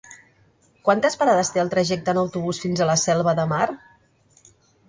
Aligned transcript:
Quantes 0.87 1.17
parades 1.23 1.51
té 1.57 1.61
el 1.63 1.69
trajecte 1.75 2.13
en 2.15 2.21
autobús 2.21 2.63
fins 2.65 2.81
a 2.87 2.91
la 2.93 2.99
Selva 3.05 3.37
de 3.41 3.49
Mar? 3.55 3.69